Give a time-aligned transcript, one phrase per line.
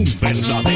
[0.00, 0.69] Un verdadero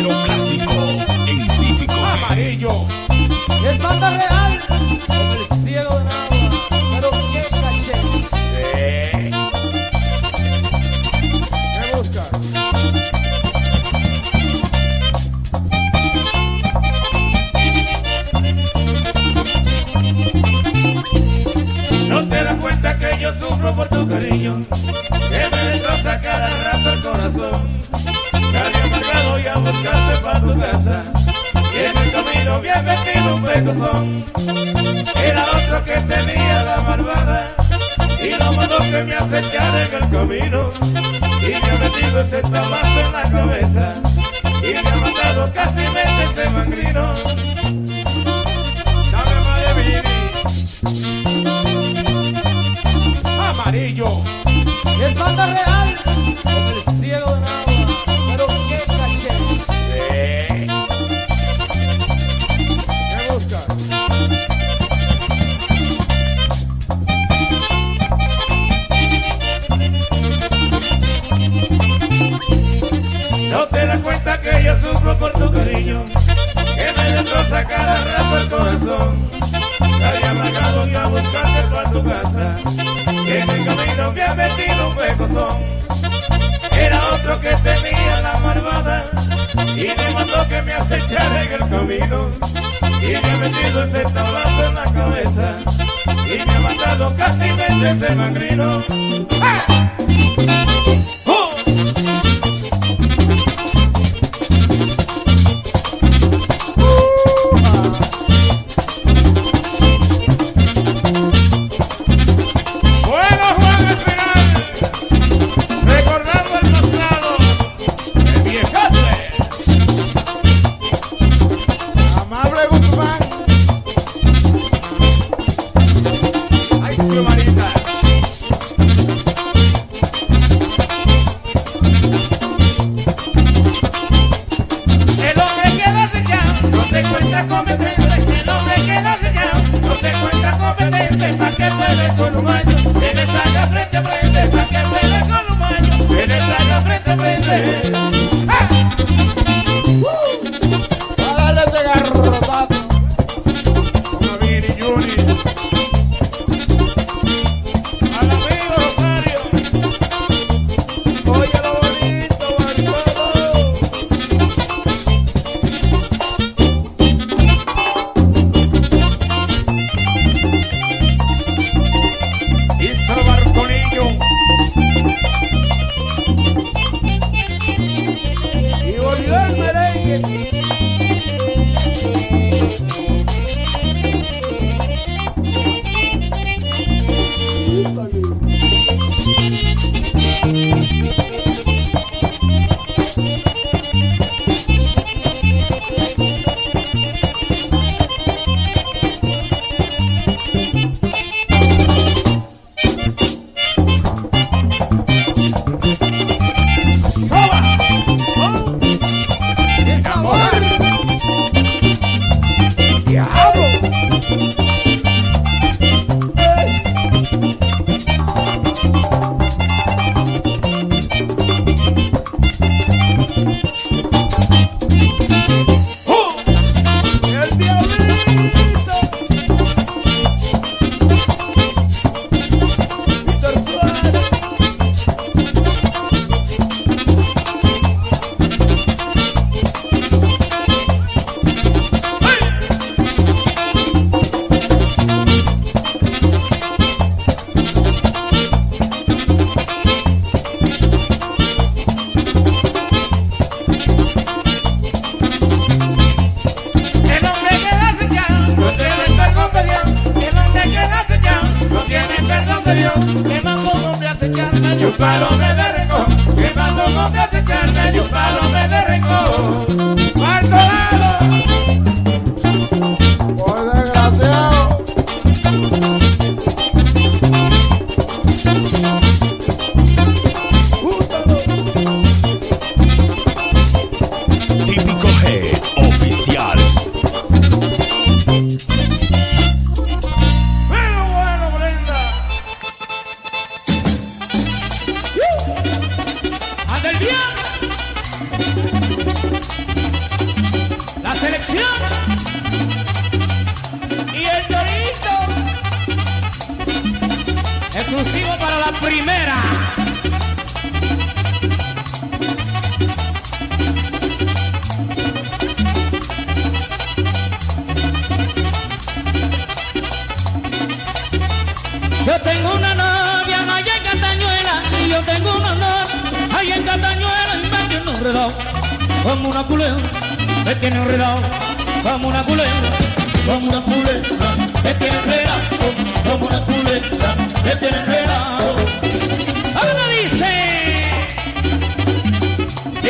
[42.14, 43.93] me ha metido ese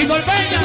[0.01, 0.61] y golpea.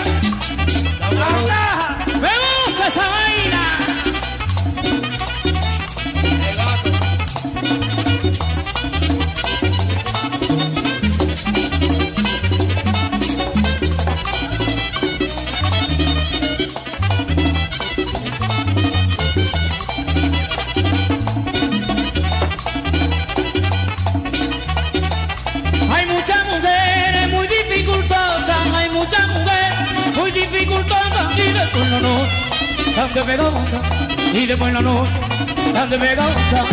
[35.80, 36.66] dale pegabosa,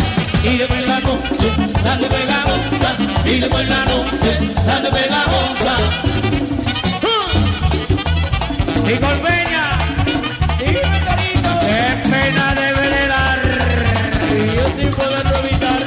[0.43, 1.49] y después la noche,
[1.81, 2.89] dale pegabosa,
[3.23, 5.77] y después la noche, dale pegabosa.
[7.03, 7.29] ¡Uh!
[8.89, 9.65] Y Colbeña,
[10.59, 13.39] y Vitorino, qué pena de venerar,
[14.29, 15.81] y yo sin poderlo evitar.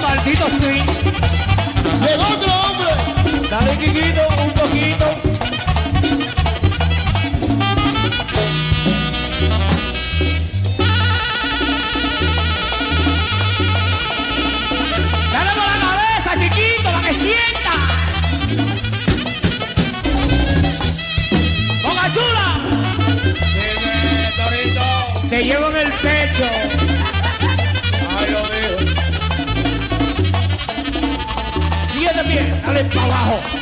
[0.00, 0.90] Maldito swing,
[2.06, 2.92] llegó otro hombre,
[3.50, 4.29] dale Quiquito.
[33.20, 33.59] 大吼。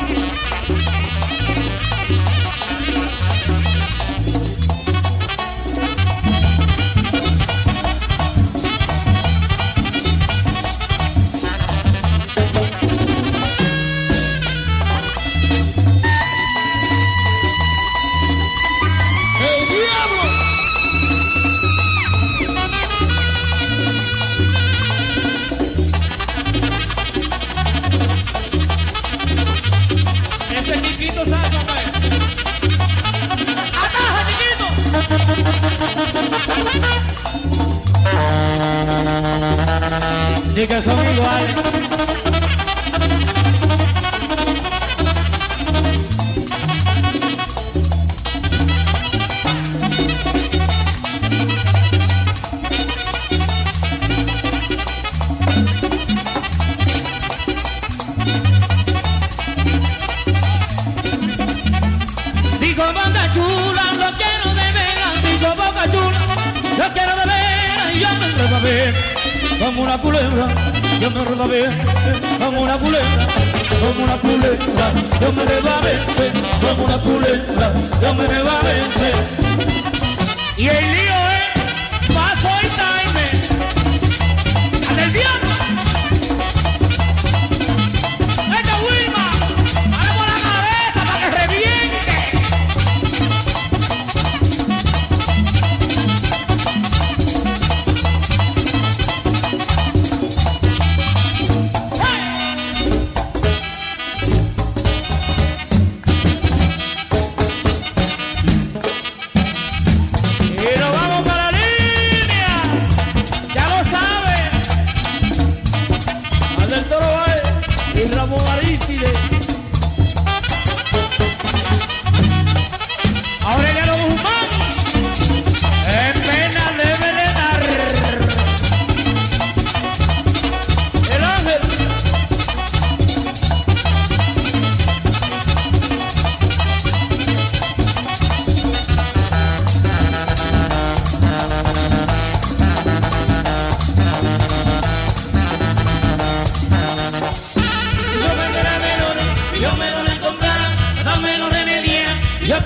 [40.59, 41.78] ni que son igual.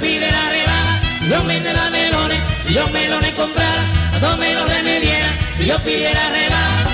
[0.02, 5.00] pide la rebaja, si yo vendiera melones, si yo melones comprara, a dos melones me
[5.00, 6.91] diera, si yo pidiera rebaja.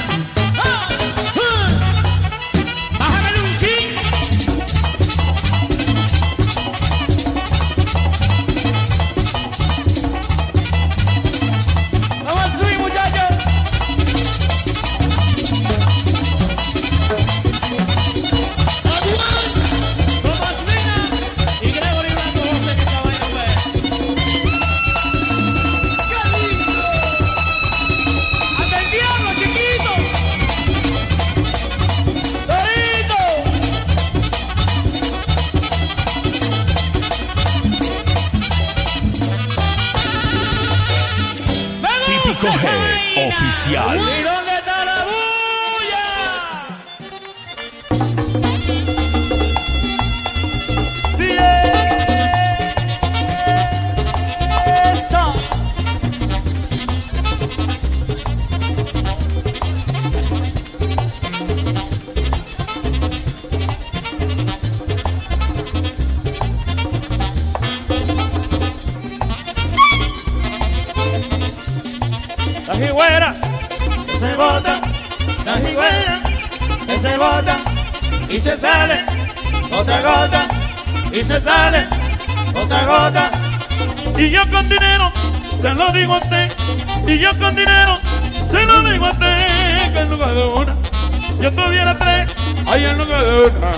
[93.57, 93.73] Una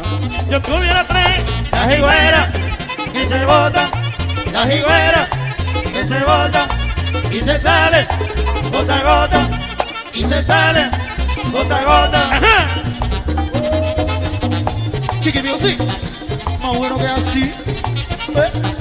[0.48, 1.42] yo tuviera tres.
[1.72, 2.50] La jigüera
[3.12, 3.90] que se bota,
[4.52, 5.28] la jigüera
[5.92, 6.66] que se bota
[7.30, 8.06] y se sale,
[8.72, 9.50] gota a gota,
[10.14, 10.90] y se sale,
[11.52, 12.40] gota a gota.
[15.20, 15.76] Chiqui sí,
[16.62, 17.42] más bueno que así.
[18.34, 18.79] ¿eh?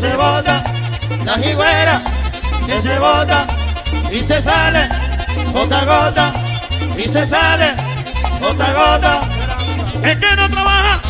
[0.00, 0.64] Se bota,
[1.26, 2.00] la jigüera
[2.66, 3.46] que se bota
[4.10, 4.88] y se sale,
[5.52, 6.32] gota a gota,
[6.96, 7.74] y se sale,
[8.40, 9.20] gota a gota.
[10.02, 11.00] El que no trabaja,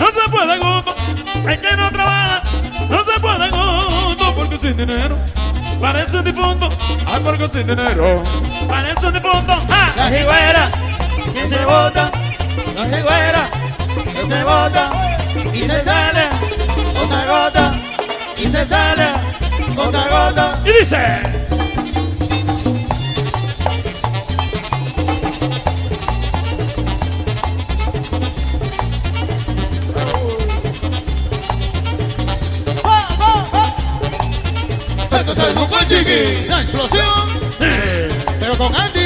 [0.00, 0.94] no se puede gusto.
[1.48, 2.42] El que no trabaja,
[2.90, 5.16] no se puede gusto, porque sin dinero
[5.80, 6.70] parece difunto.
[7.12, 8.22] Ay, porque sin dinero
[8.68, 9.52] parece difunto.
[9.70, 9.92] ¡Ah!
[9.96, 10.68] La jigüera
[11.32, 12.10] que se bota,
[12.74, 13.48] la jigüera
[14.12, 14.90] que se bota
[15.54, 16.28] y se sale,
[16.98, 17.79] gota a gota,
[18.42, 19.12] y se sale,
[19.74, 20.62] gota a gota.
[20.64, 20.96] Y dice.
[35.12, 35.54] Esto es el
[35.88, 37.28] Chiqui, la explosión,
[37.58, 38.99] pero con Andy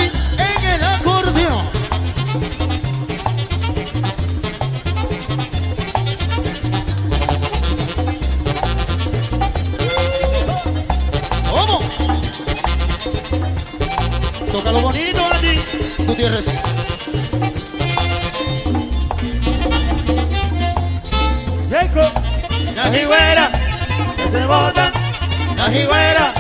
[25.65, 26.35] la jigüera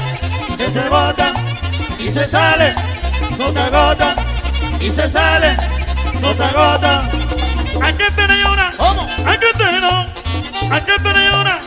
[0.59, 1.33] que se bota
[1.99, 2.75] y se sale,
[3.39, 4.17] gota a gota,
[4.81, 5.57] y se sale,
[6.21, 7.09] gota a gota.
[7.83, 8.71] Hay que tener una.
[9.27, 10.07] Hay que tener dos,
[10.71, 11.59] hay que tener una,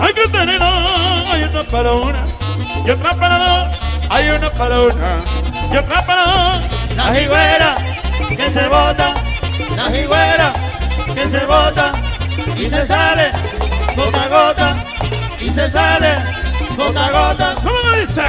[0.00, 2.26] hay que tener dos, hay una para una,
[2.84, 5.18] y otra para dos, hay una para una,
[5.72, 6.62] y otra para dos.
[6.96, 7.74] La jigüera
[8.28, 9.14] que se bota,
[9.76, 10.52] la jigüera
[11.14, 11.92] que se bota
[12.58, 13.32] y se sale,
[13.96, 14.76] gota a gota,
[15.40, 16.37] y se sale,
[16.78, 17.54] gota a gota.
[17.56, 18.22] ¿Cómo me dice?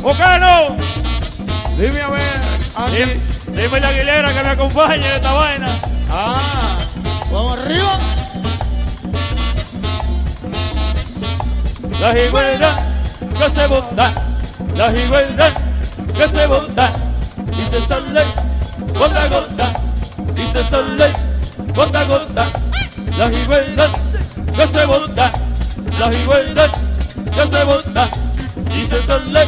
[0.00, 0.76] Bocano,
[1.76, 2.40] Dime a ver,
[2.92, 5.68] dime, dime la Aguilera que me acompañe en esta vaina.
[6.10, 6.78] Ah,
[7.30, 7.98] vamos arriba.
[12.00, 12.88] La jigüera
[13.38, 14.12] que se bota,
[14.78, 15.50] la jigüera
[16.16, 16.88] que se bota
[17.50, 18.24] y se sale
[18.96, 19.72] gota gota
[20.36, 21.08] y se sale
[21.74, 22.46] gota gota.
[23.18, 23.88] La jigüera
[24.54, 25.32] que se bota,
[25.98, 26.66] la jigüera
[27.34, 28.08] que se bota
[28.72, 29.44] y se sale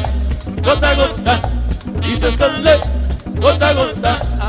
[0.65, 1.39] gota gota
[2.03, 2.75] y se sale
[3.37, 4.40] gota gota.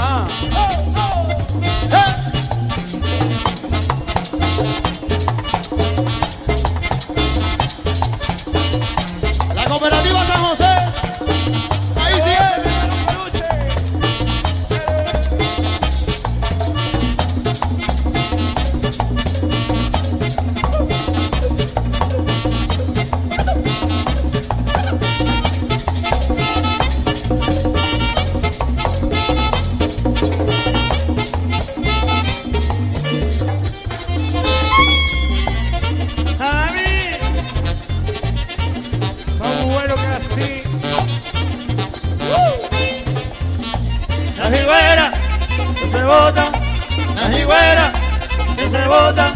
[46.11, 46.51] bota,
[47.15, 47.93] la higuera
[48.57, 49.31] que se bota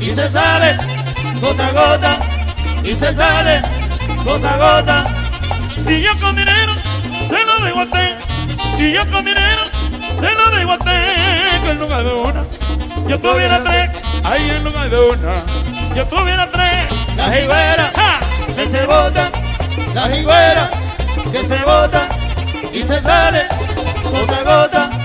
[0.00, 0.76] y se sale
[1.40, 2.18] gota a gota
[2.84, 3.62] y se sale
[4.24, 4.96] gota a gota.
[5.88, 6.72] Y yo con dinero
[7.28, 8.16] se lo dejo a usted,
[8.78, 9.64] y yo con dinero
[10.20, 12.44] se lo dejo a usted, que en lugar de una
[13.08, 13.90] yo tuviera tres,
[14.24, 15.34] ahí en lugar de una
[15.96, 16.86] yo tuviera tres.
[17.16, 18.20] La higuera ¡ja!
[18.54, 19.30] que se bota,
[19.94, 20.70] la higuera
[21.32, 22.08] que se bota
[22.72, 23.46] y se sale
[24.12, 25.03] gota a gota.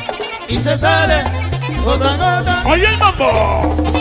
[0.50, 1.24] y se sale.
[2.66, 3.99] Oye el mambo.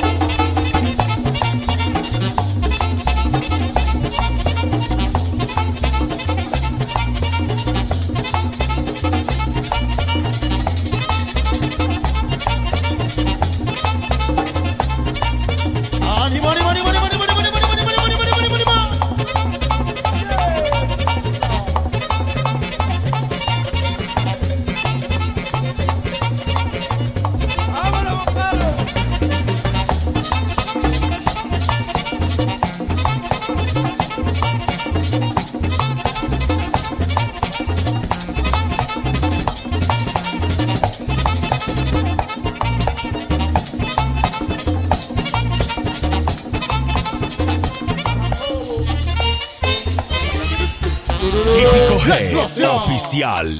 [53.18, 53.57] especial.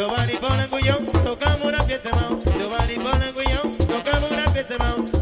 [0.00, 2.38] Giovanni Polanguillón, tocamos una fiesta, mao.
[2.58, 5.19] Giovanni Polanguillón, tocamos una fiesta, mao.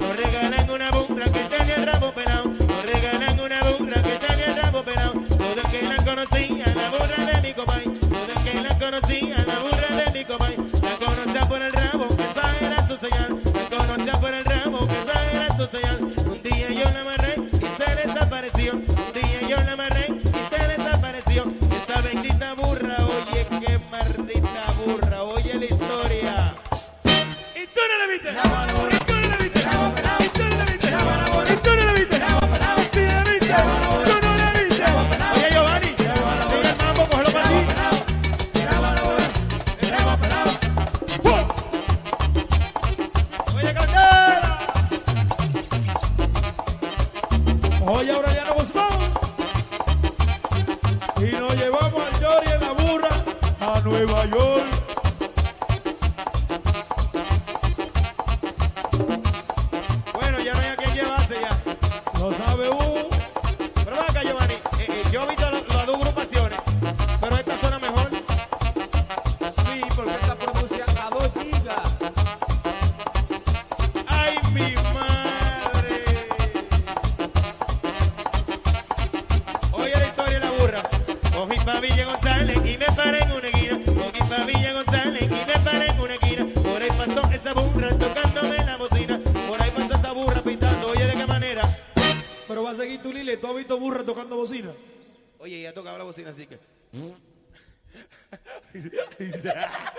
[99.19, 99.98] exactly.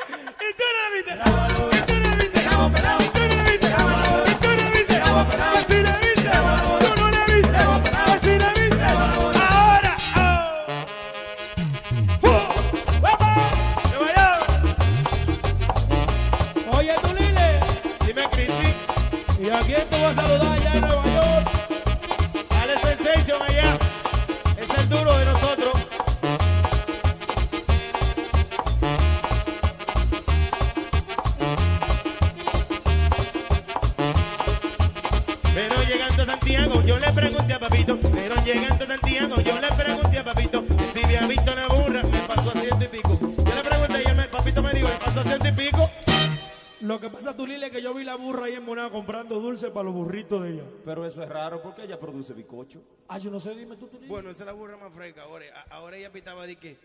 [50.90, 52.82] Pero eso es raro porque ella produce bizcocho.
[53.08, 54.00] Ah, yo no sé, dime tú, tú.
[54.08, 55.22] Bueno, esa es la burra más fresca.
[55.22, 56.80] Ahora, ahora ella pitaba de que.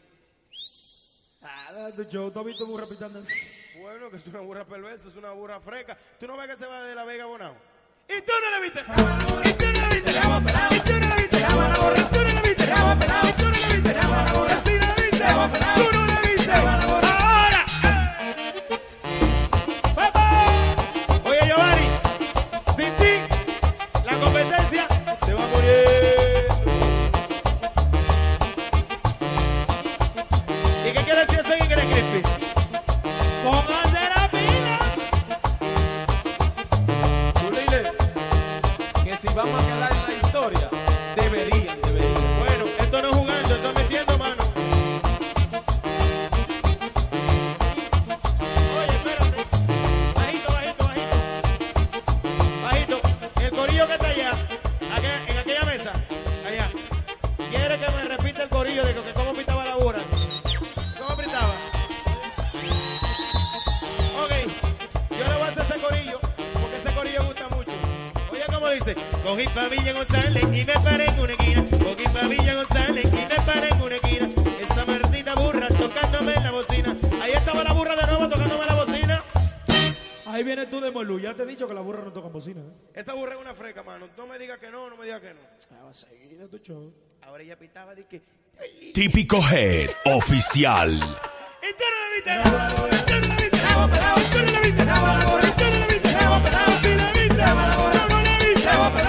[1.41, 3.25] Ah, yo te he visto burra pitando.
[3.81, 5.97] Bueno, que es una burra perversa, es una burra fresca.
[6.21, 7.57] ¿Tú no ves que se va de la Vega Bonao?
[8.07, 8.81] ¿Y tú no la viste?
[8.81, 10.11] ¿Y tú no la viste?
[10.11, 11.39] ¿Y tú no la viste?
[11.39, 12.05] ¿Y tú no la viste?
[12.05, 12.65] ¿Y tú no la viste?
[12.65, 13.47] ¿Y tú
[14.75, 15.25] no la viste?
[15.75, 16.84] ¿Tú no la viste?
[68.75, 73.05] dice, cogí pa' Villa González y me paré en una esquina, cogí pa' Villa González
[73.05, 74.29] y me paré en una esquina,
[74.61, 79.25] esa maldita burra tocándome la bocina, ahí estaba la burra de nuevo tocándome la bocina.
[80.27, 82.61] Ahí vienes tú de Molú, ya te he dicho que la burra no toca bocina.
[82.61, 82.91] ¿eh?
[82.95, 85.33] Esa burra es una freca, mano, no me digas que no, no me digas que
[85.33, 85.41] no.
[85.71, 85.93] Ah,
[86.51, 86.93] tu show.
[87.23, 88.23] Ahora ella pitaba de que...
[88.93, 91.01] Típico Head, oficial.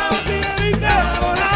[0.06, 1.55] Ahora,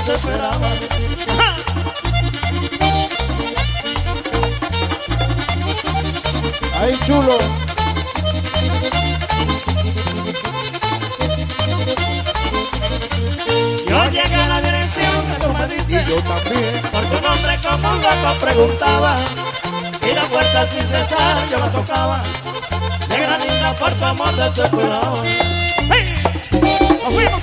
[0.00, 0.04] Ah.
[0.06, 0.78] desesperaban.
[1.36, 1.56] ¡Ja!
[6.80, 7.38] Ahí chulo.
[13.86, 16.04] Yo llegué a la dirección que tú me diste.
[16.08, 16.82] Yo también.
[16.92, 19.16] Porque un hombre como un loco preguntaba.
[20.10, 22.22] Y la puerta sin cesar yo la tocaba.
[23.10, 25.22] Negra niña por tu amor te desesperaba.
[25.90, 26.14] ¡Hey!
[27.04, 27.42] ¡Nos fuimos,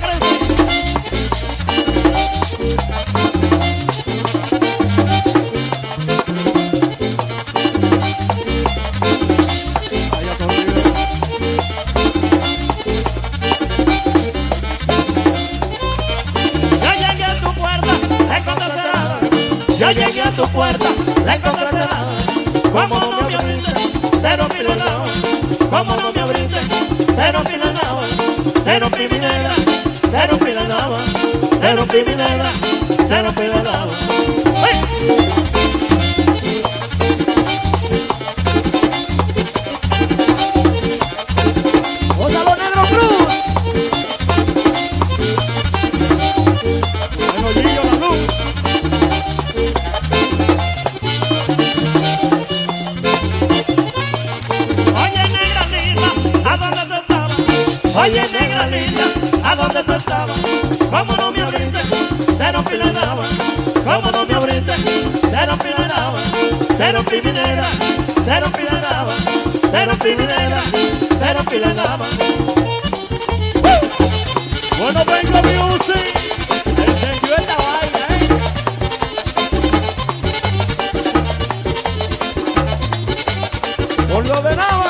[84.38, 84.87] Lo de nada.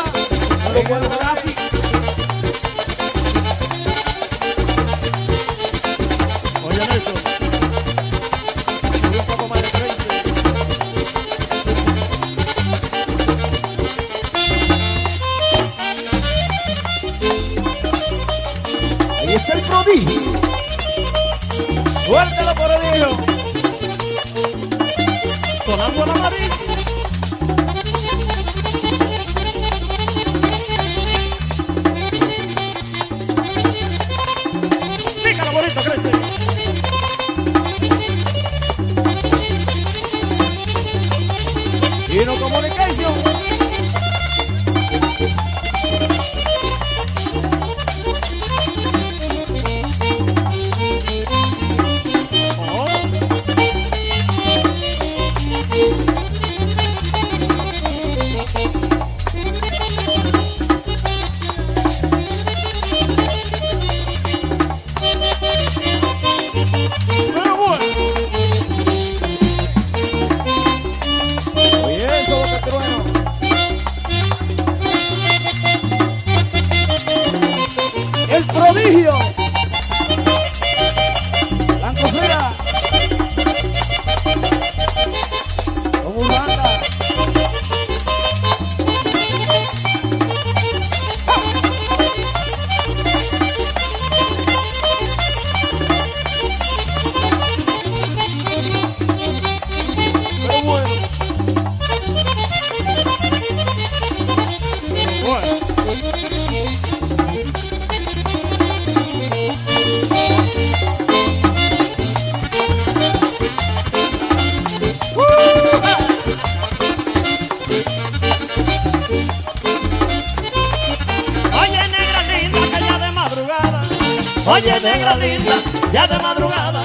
[125.90, 126.82] Ya de madrugada.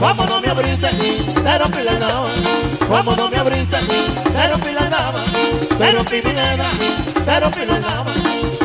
[0.00, 0.90] ¿Cómo no me abriste?
[1.44, 2.26] Pero pilanao.
[2.88, 3.76] ¿Cómo no me abriste?
[4.32, 5.20] Pero pilanaba.
[5.78, 6.66] Pero piminera.
[7.24, 8.12] Pero pilanaba.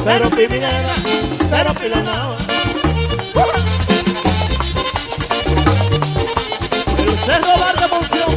[0.04, 0.96] Pero piminera.
[1.52, 2.36] Pero pilanaba.
[6.98, 8.35] El cerro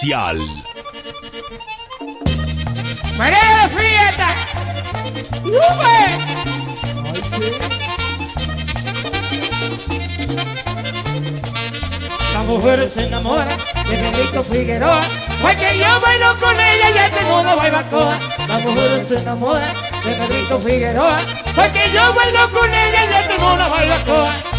[0.00, 0.38] Oficial.
[3.18, 4.28] ¡María fiesta!
[12.32, 13.44] La mujer se enamora
[13.90, 15.02] de Benito Figueroa
[15.42, 20.60] Porque yo bailo con ella y el tengo bailacoa La mujer se enamora de Benito
[20.60, 21.20] Figueroa
[21.54, 24.49] Porque yo bailo con ella y el tengo bailacoa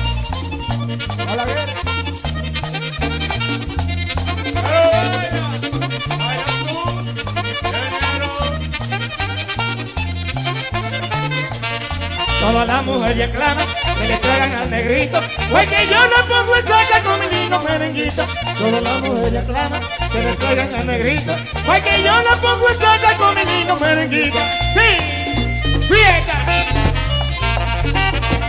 [12.42, 13.68] Todas las mujeres claman
[14.00, 18.26] que le traigan al negrito, porque yo no pongo saca con mi niño merenguito.
[18.58, 21.36] Todas las mujeres claman que le traigan al negrito,
[21.68, 24.40] porque yo no pongo saca con mi niño merenguito.
[24.74, 26.38] Sí, fiesta.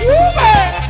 [0.01, 0.82] ¡Sube!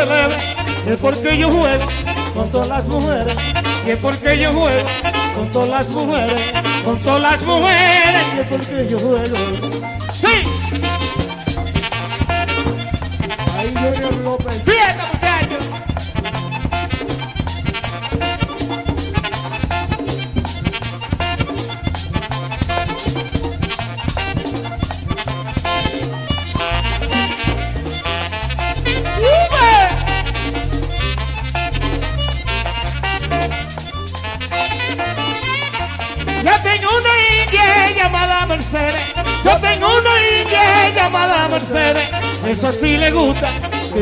[0.00, 0.36] Negro celebre.
[0.86, 1.84] Es porque yo juego
[2.34, 3.36] con todas las mujeres.
[3.86, 4.88] Y es porque yo juego
[5.36, 6.52] con todas las mujeres.
[6.84, 8.22] Con todas las mujeres.
[8.36, 9.36] Y es porque yo juego.
[10.12, 10.42] ¡Sí!
[13.58, 14.69] Ahí Junior López.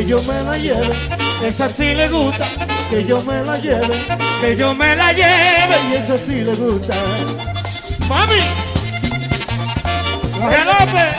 [0.09, 0.91] Yo me la lleve.
[1.45, 2.47] Esa sí le gusta
[2.89, 3.95] que yo me la lleve.
[4.41, 5.77] Que yo me la lleve.
[5.91, 6.95] Y esa sí le gusta.
[8.09, 8.41] Mami.
[10.33, 11.15] Jorge López.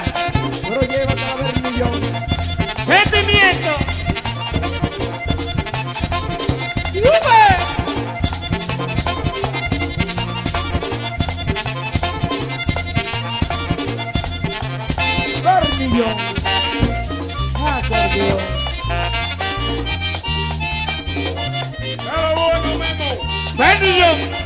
[0.68, 2.02] Pero llévate a ver millón.
[2.88, 3.72] Sentimiento.
[6.94, 7.42] ¡Sube!
[15.44, 16.16] Ver millón.
[17.56, 18.59] Acordeón.
[23.60, 24.39] Bendy's!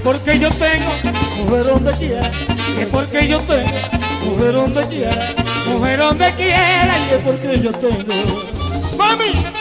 [0.00, 0.90] Porque yo tengo
[1.44, 2.30] mujer donde quiera.
[2.78, 3.70] Es porque yo tengo
[4.24, 5.28] mujer donde quiera.
[5.68, 6.96] Mujer donde quiera.
[7.10, 8.44] Y es porque yo tengo.
[8.96, 9.57] ¡Mami!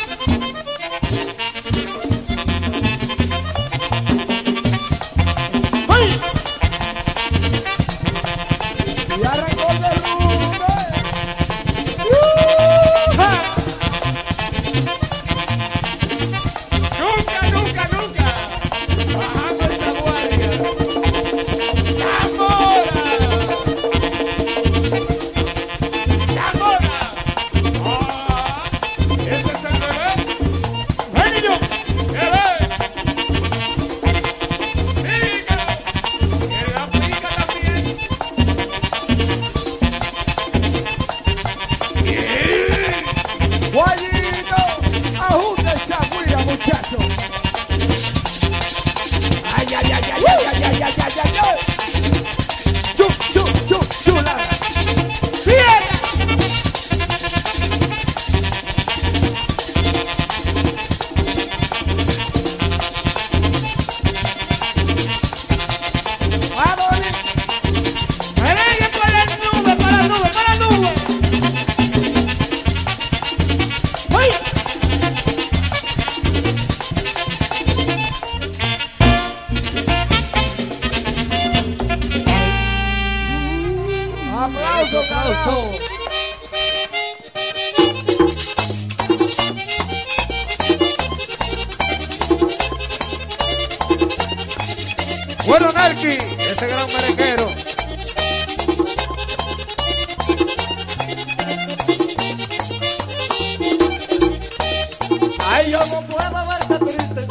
[105.69, 107.27] Yo no puedo verte triste.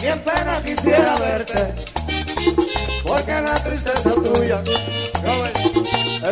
[0.00, 1.74] Ni en pena quisiera verte.
[3.06, 4.62] Porque la tristeza tuya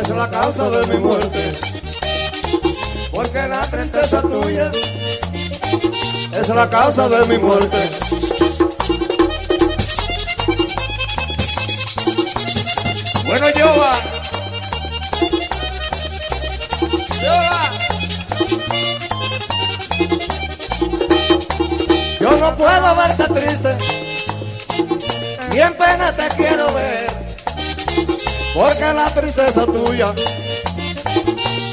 [0.01, 1.57] es la causa de mi muerte.
[3.11, 4.71] Porque la tristeza tuya
[6.33, 7.89] es la causa de mi muerte.
[22.53, 23.77] No puedo verte triste,
[25.49, 27.07] ni en pena te quiero ver,
[28.53, 30.13] porque la tristeza tuya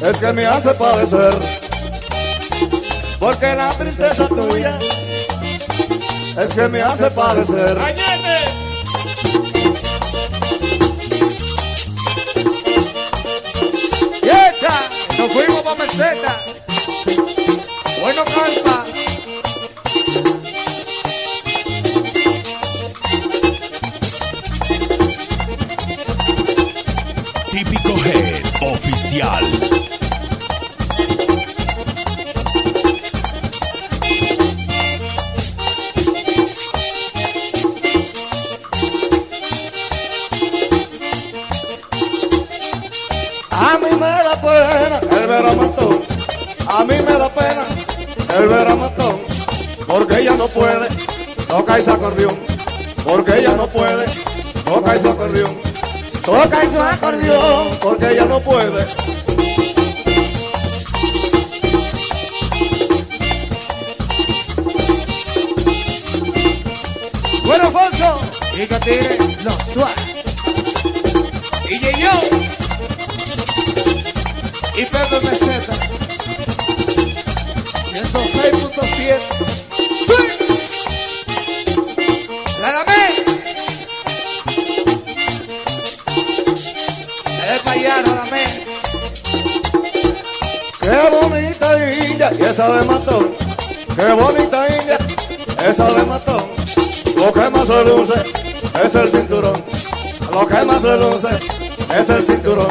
[0.03, 1.35] es que me hace padecer,
[3.19, 4.79] porque la tristeza tuya
[6.39, 7.79] es que me hace padecer.
[14.23, 14.81] Y esa,
[15.19, 16.37] nos fuimos para meseta.
[18.01, 18.70] Bueno, calma.
[29.11, 29.60] Spezial.
[69.45, 69.97] Los Suárez.
[71.71, 72.11] Y yo.
[74.77, 75.73] Y Pedro Meseta.
[77.91, 79.19] 106.7.
[80.07, 80.19] ¡Sí!
[82.61, 83.03] ¡Lárame!
[87.25, 87.97] Dale para allá.
[90.81, 91.69] Qué bonita
[92.09, 93.17] India, y esa de mató,
[93.97, 94.99] Qué bonita India,
[95.65, 96.49] esa de mató,
[97.17, 98.50] Lo que más se luce
[98.85, 99.63] es el cinturón.
[100.33, 101.29] Lo que más reluce
[101.99, 102.69] es el cinturón.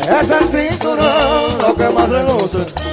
[0.00, 2.83] Es el cinturón lo que más reluce.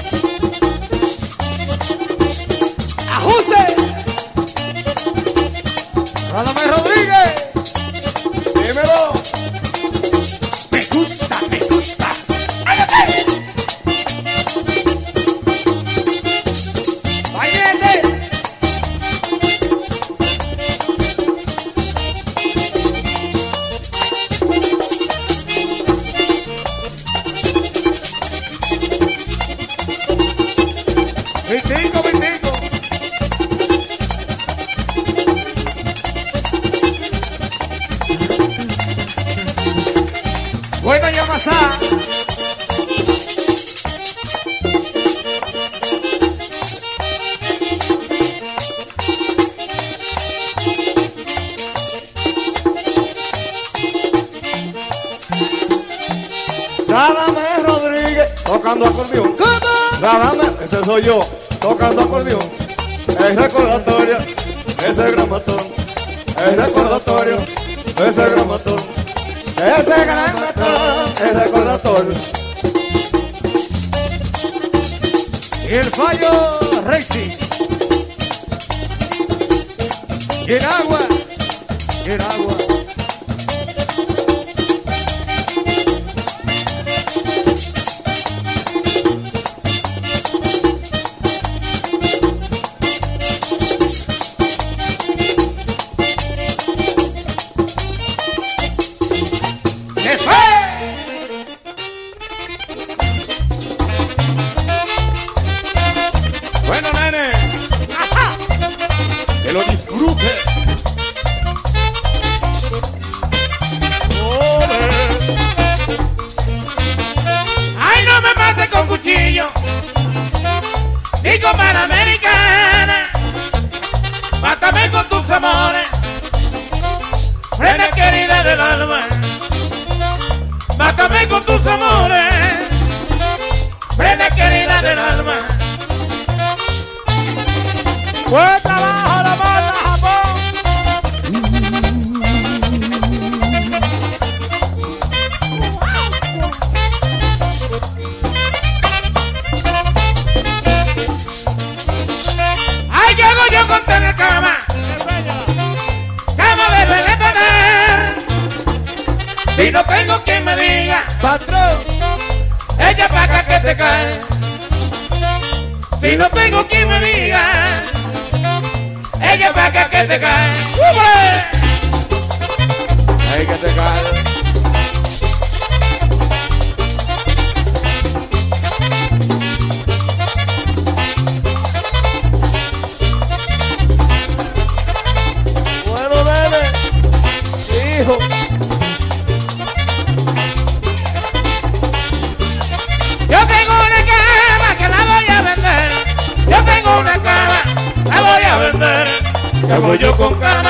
[199.71, 200.69] Salgo yo con cana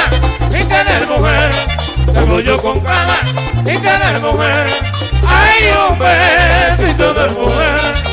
[0.50, 1.52] y tener mujer.
[2.14, 3.16] Salgo yo con cana
[3.62, 4.68] y tener mujer.
[5.28, 6.12] Ay, hombre,
[6.78, 8.11] si todo es mujer.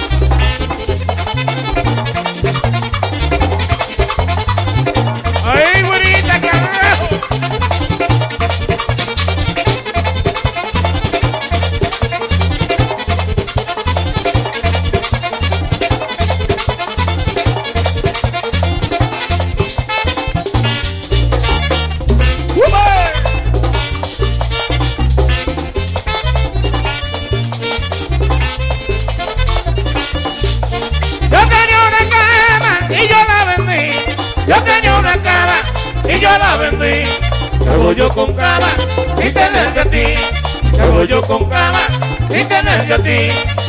[42.91, 43.68] a ti.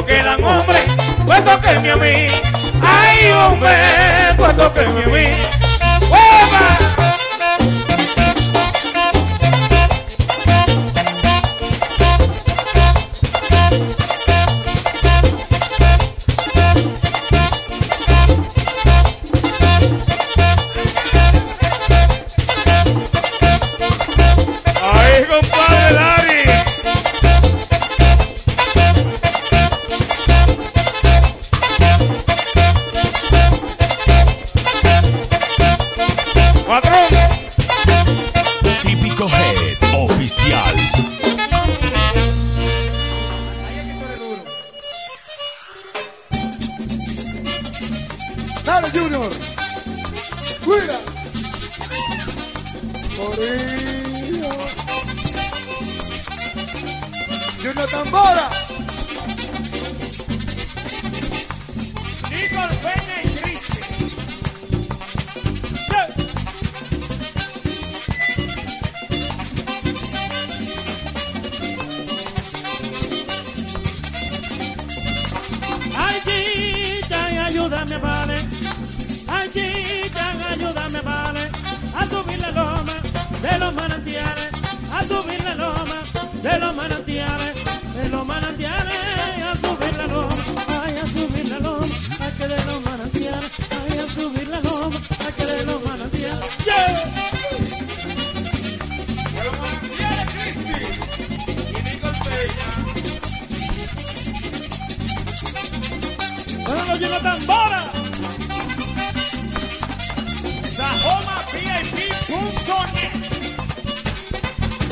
[0.00, 0.82] no quedan hombres,
[1.26, 2.26] pues tóquenme a mí.
[2.82, 3.70] Ay, hombre,
[4.38, 5.69] pues tóquenme a mí.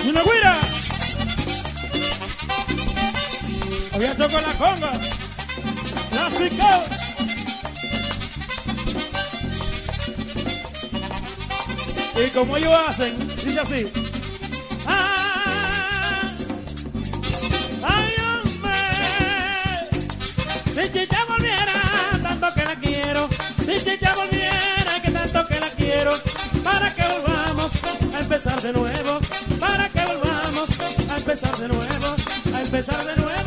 [0.05, 0.61] ¡Y una güira!
[3.95, 4.93] Hoy ya toco la conga.
[6.13, 6.29] La.
[12.25, 13.93] Y como ellos hacen, dice así.
[17.83, 18.79] Ay, hombre,
[20.75, 21.73] si Chicha volviera,
[22.23, 23.29] tanto que la quiero.
[23.65, 26.19] Si Chicha volviera, que tanto que la quiero.
[26.65, 27.73] Para que volvamos
[28.15, 29.21] a empezar de nuevo
[31.59, 32.15] de nuevo,
[32.55, 33.38] a empezar de nuevo.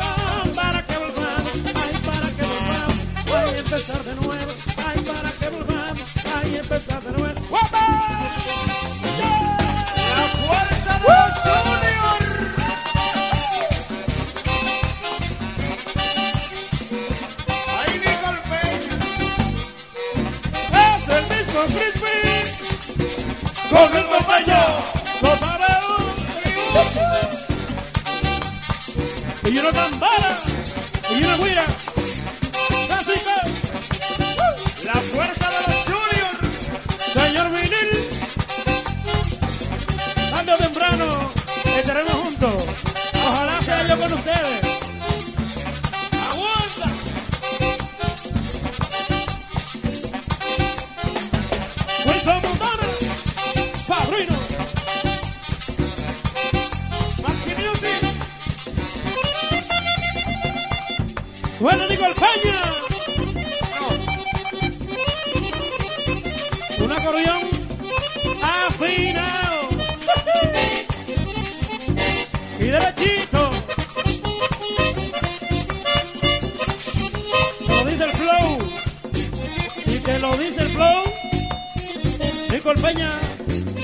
[82.64, 83.12] Michael Peña,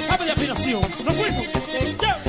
[0.07, 0.81] sabe de afinación.
[1.03, 1.45] ¡Nos fuimos!
[1.99, 2.26] ¡Chao!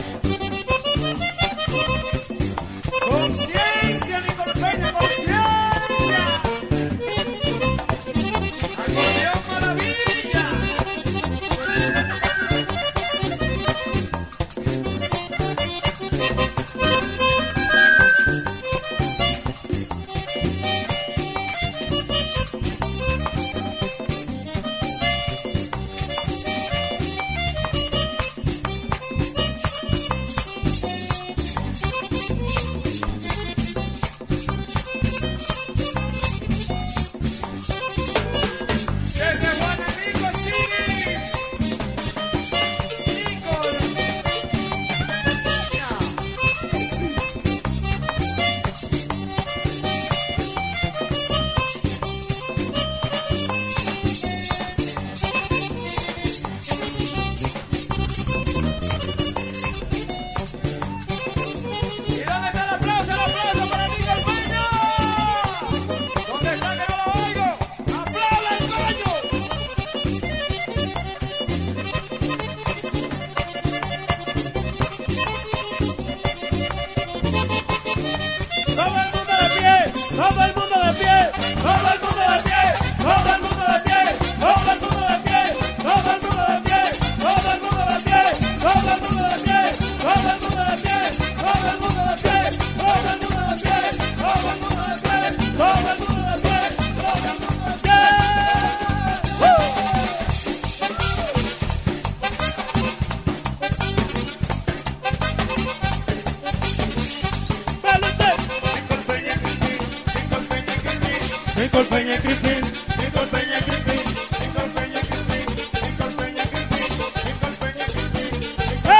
[111.58, 112.60] Víctor Peña Cristín,
[112.98, 114.00] Víctor Peña Cristín,
[114.38, 115.46] Víctor Peña Cristín,
[115.82, 116.88] Víctor Peña Cristín,
[117.24, 118.32] Víctor Peña Cristín,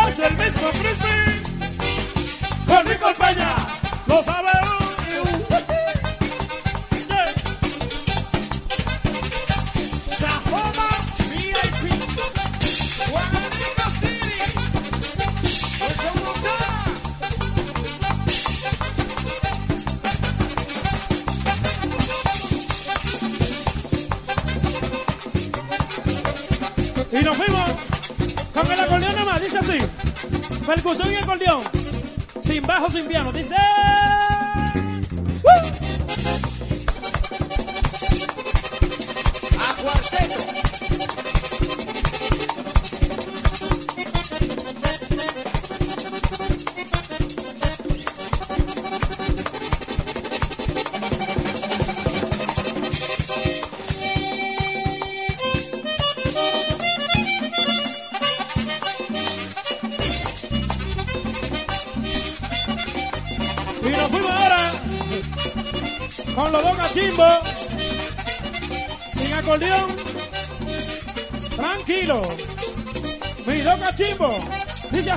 [0.09, 1.31] es el mismo Cristín,
[2.67, 3.58] con Víctor Peña.
[30.69, 31.62] Percusión y el acordeón.
[32.43, 33.33] Sin bajo, sin piano.
[33.33, 33.57] Dice.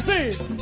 [0.02, 0.61] así.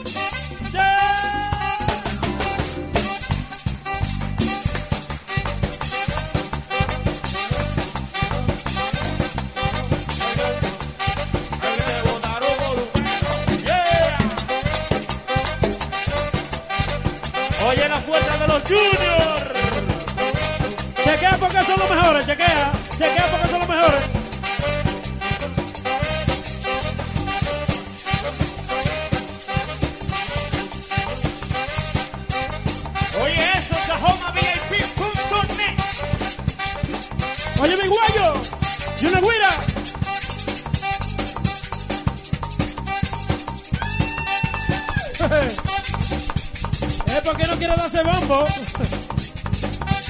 [47.70, 48.46] quiere darse bombo.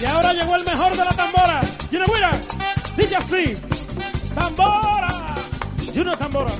[0.01, 1.61] Y ahora llegó el mejor de la tambora.
[1.91, 2.31] Yuna Guira.
[2.95, 3.57] Dice así.
[4.33, 5.07] Tambora.
[5.93, 6.51] Yuna Tambora.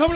[0.00, 0.14] Como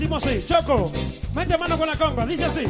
[0.00, 0.46] hicimos así.
[0.46, 0.90] Choco,
[1.34, 2.64] mete mano con la conga, dice así.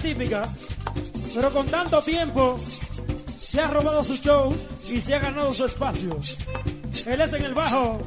[0.00, 0.42] Típica,
[1.34, 4.54] pero con tanto tiempo se ha robado su show
[4.88, 6.18] y se ha ganado su espacio.
[7.06, 7.98] Él es en el bajo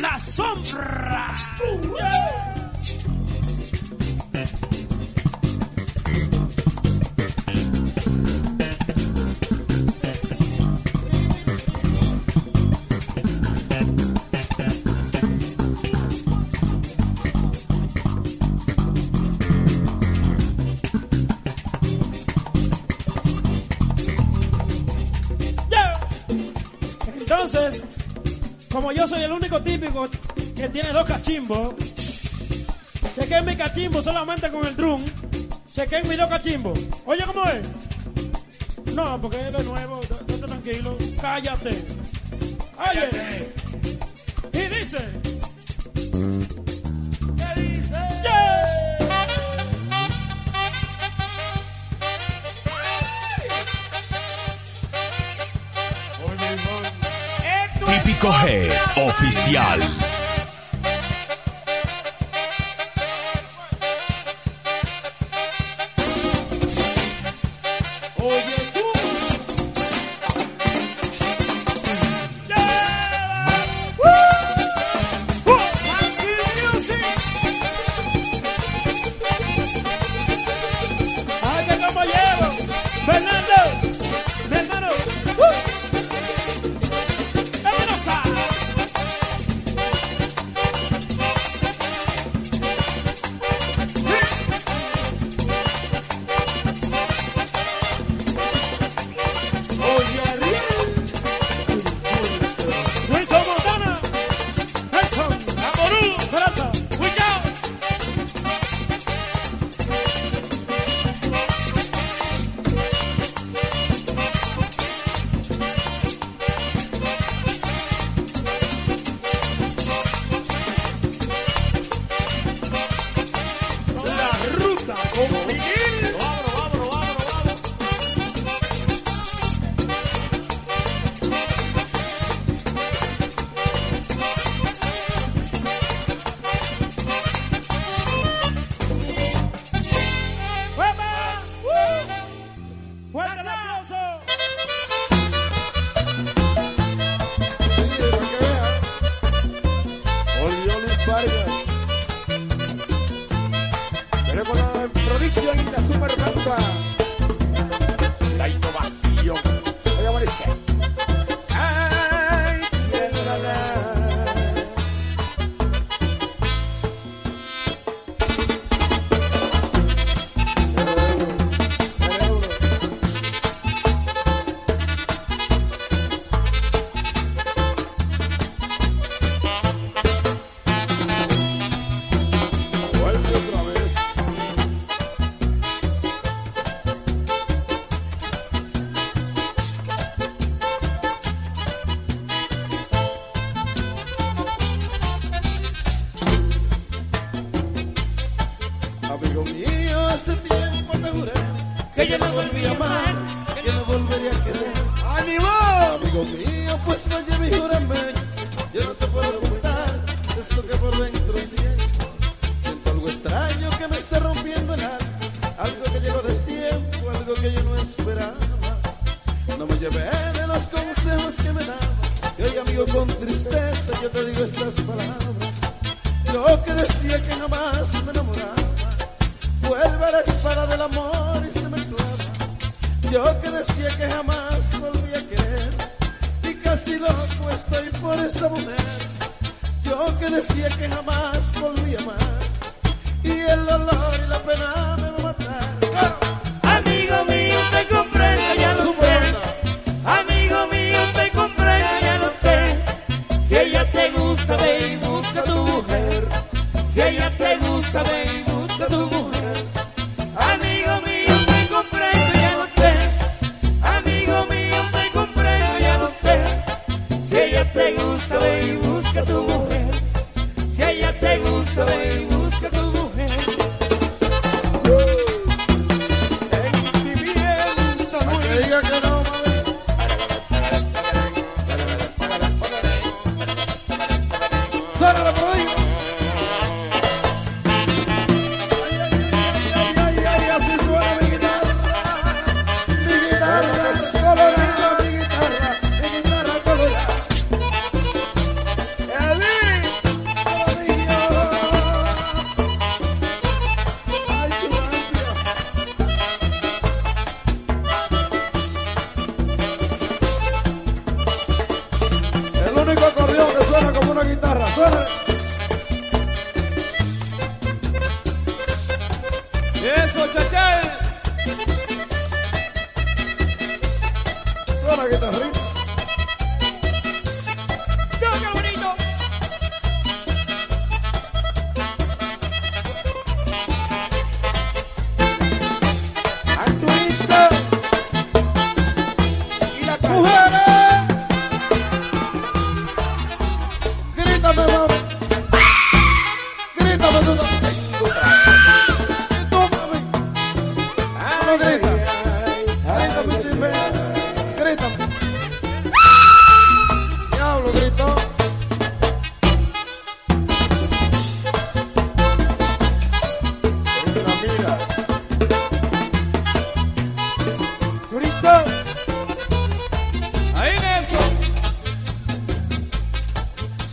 [0.00, 1.34] La Sombra.
[28.82, 30.08] Como yo soy el único típico
[30.56, 31.72] que tiene dos cachimbos,
[33.14, 35.04] chequen mi cachimbo solamente con el drum,
[35.72, 36.80] chequen mis dos cachimbos.
[37.04, 38.92] Oye, ¿cómo es?
[38.92, 41.84] No, porque es de nuevo, estate tranquilo, cállate.
[42.76, 43.08] Oye,
[44.52, 45.31] y dice...
[58.22, 58.70] 5G
[59.08, 60.11] oficial.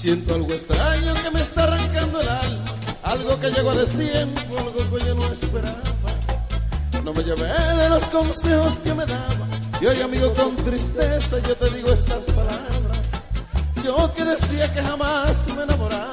[0.09, 2.65] Siento algo extraño que me está arrancando el alma,
[3.03, 5.83] algo que llegó a destiempo, algo que yo no esperaba.
[7.03, 9.47] No me llevé de los consejos que me daba.
[9.79, 13.07] Y hoy, amigo, con tristeza yo te digo estas palabras.
[13.83, 16.09] Yo que decía que jamás me enamoraba,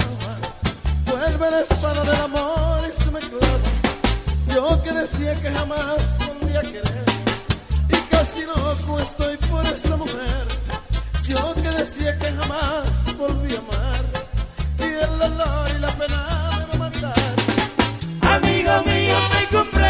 [1.06, 4.54] vuelve la espada del amor y se me clava.
[4.54, 7.04] Yo que decía que jamás volví a querer,
[7.88, 10.55] y casi loco estoy por esa mujer.
[11.28, 14.04] Yo que decía que jamás volví a amar
[14.78, 17.14] y el dolor y la pena me va a matar.
[18.36, 19.85] Amigo mío, te compré.